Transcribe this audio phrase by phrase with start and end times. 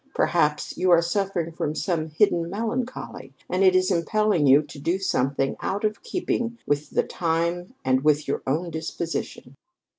[0.15, 4.97] Perhaps you are suffering from some hidden melancholy, and it is impelling you to do
[4.97, 9.53] something out of keeping with the time and with your own disposition."